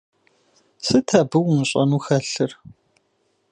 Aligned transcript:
Сыт 0.85 1.07
абы 1.19 1.37
умыщӀэну 1.41 2.01
хэлъыр?! 2.05 2.51